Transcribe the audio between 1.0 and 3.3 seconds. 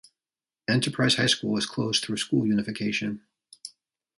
High School was closed through school unification.